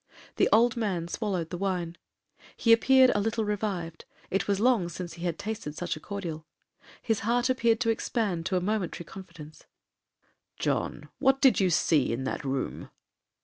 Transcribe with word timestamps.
The 0.37 0.49
old 0.51 0.75
man 0.75 1.07
swallowed 1.07 1.51
the 1.51 1.59
wine. 1.59 1.95
He 2.57 2.73
appeared 2.73 3.11
a 3.13 3.21
little 3.21 3.45
revived; 3.45 4.05
it 4.31 4.47
was 4.47 4.59
long 4.59 4.89
since 4.89 5.13
he 5.13 5.25
had 5.25 5.37
tasted 5.37 5.75
such 5.75 5.95
a 5.95 5.99
cordial,—his 5.99 7.19
heart 7.19 7.51
appeared 7.51 7.79
to 7.81 7.91
expand 7.91 8.47
to 8.47 8.57
a 8.57 8.61
momentary 8.61 9.05
confidence. 9.05 9.65
'John, 10.57 11.09
what 11.19 11.39
did 11.39 11.59
you 11.59 11.69
see 11.69 12.11
in 12.11 12.23
that 12.23 12.43
room?' 12.43 12.89